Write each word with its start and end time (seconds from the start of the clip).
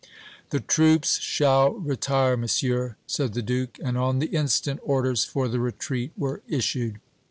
"The 0.49 0.59
troops 0.59 1.19
shall 1.19 1.73
retire, 1.73 2.35
Monsieur," 2.35 2.95
said 3.05 3.35
the 3.35 3.43
Duke; 3.43 3.77
and 3.83 3.99
on 3.99 4.17
the 4.17 4.33
instant 4.35 4.79
orders 4.81 5.25
for 5.25 5.47
the 5.47 5.59
retreat 5.59 6.11
were 6.17 6.41
issued. 6.47 6.99